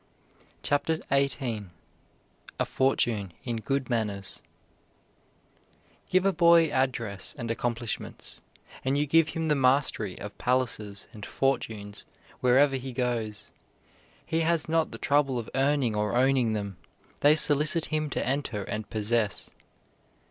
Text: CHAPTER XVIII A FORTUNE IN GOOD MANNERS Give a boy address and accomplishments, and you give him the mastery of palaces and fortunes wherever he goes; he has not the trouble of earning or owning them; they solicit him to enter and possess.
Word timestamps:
CHAPTER 0.63 0.97
XVIII 1.13 1.65
A 2.59 2.65
FORTUNE 2.65 3.33
IN 3.43 3.57
GOOD 3.57 3.87
MANNERS 3.87 4.41
Give 6.09 6.25
a 6.25 6.33
boy 6.33 6.71
address 6.71 7.35
and 7.37 7.51
accomplishments, 7.51 8.41
and 8.83 8.97
you 8.97 9.05
give 9.05 9.27
him 9.29 9.47
the 9.47 9.53
mastery 9.53 10.17
of 10.19 10.35
palaces 10.39 11.07
and 11.13 11.23
fortunes 11.23 12.07
wherever 12.39 12.77
he 12.77 12.93
goes; 12.93 13.51
he 14.25 14.39
has 14.39 14.67
not 14.67 14.89
the 14.89 14.97
trouble 14.97 15.37
of 15.37 15.51
earning 15.53 15.95
or 15.95 16.15
owning 16.15 16.53
them; 16.53 16.77
they 17.19 17.35
solicit 17.35 17.85
him 17.93 18.09
to 18.09 18.25
enter 18.27 18.63
and 18.63 18.89
possess. 18.89 19.51